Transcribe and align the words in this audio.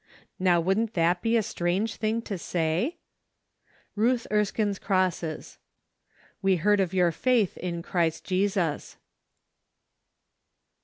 Now 0.39 0.59
wouldn't 0.59 0.95
that 0.95 1.21
be 1.21 1.37
a 1.37 1.43
strange 1.43 1.97
thing 1.97 2.23
to 2.23 2.35
say? 2.39 2.97
Ruth 3.95 4.25
Erskine's 4.31 4.79
Crosses." 4.79 5.59
We 6.41 6.55
heard 6.55 6.79
of 6.79 6.91
your 6.91 7.11
faith 7.11 7.55
in 7.59 7.83
Christ 7.83 8.23
Jesus." 8.25 8.97